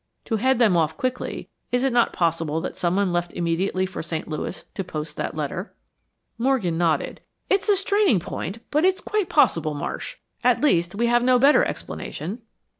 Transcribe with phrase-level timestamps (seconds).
[0.25, 4.27] To head them off quickly, is it not possible that someone left immediately for St.
[4.27, 5.75] Louis to post that letter?"
[6.39, 7.21] Morgan nodded.
[7.51, 10.15] "It's straining a point, but it's quite possible, Marsh.
[10.43, 12.41] At least, we have no better explanation."